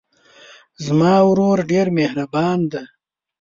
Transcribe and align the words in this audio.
زما 0.85 1.13
ورور 1.29 1.57
ډېر 1.71 1.87
مهربان 1.97 2.59
دی. 2.71 2.83